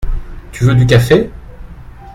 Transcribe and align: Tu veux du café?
Tu 0.51 0.63
veux 0.63 0.73
du 0.73 0.87
café? 0.87 1.29